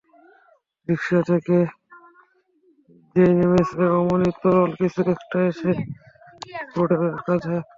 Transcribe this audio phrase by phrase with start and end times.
[0.87, 1.57] রিকশা থেকে
[3.15, 5.71] যেই নেমেছে, অমনি তরল কিছু একটা এসে
[6.73, 7.57] পড়ে কাঁধে।